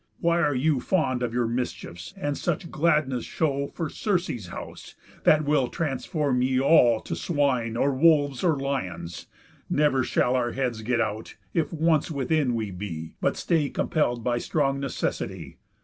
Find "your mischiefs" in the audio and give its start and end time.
1.31-2.15